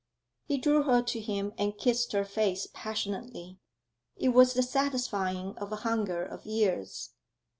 [0.47, 3.59] He drew her to him and kissed her face passionately.
[4.17, 7.11] It was the satisfying of a hunger of years.